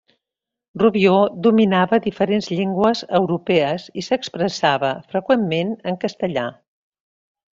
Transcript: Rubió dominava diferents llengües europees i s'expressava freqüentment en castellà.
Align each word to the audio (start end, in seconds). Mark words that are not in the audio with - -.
Rubió 0.83 1.11
dominava 1.47 1.99
diferents 2.05 2.47
llengües 2.53 3.03
europees 3.19 3.85
i 4.03 4.07
s'expressava 4.09 4.91
freqüentment 5.13 5.77
en 5.93 6.01
castellà. 6.07 6.49